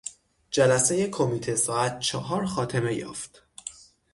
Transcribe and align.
جلسهی 0.51 1.09
کمیته 1.09 1.55
ساعت 1.55 1.99
چهار 1.99 2.45
خاتمه 2.45 2.95
یافت. 2.95 3.43